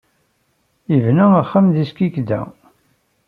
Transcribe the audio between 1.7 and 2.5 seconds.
deg Skikda.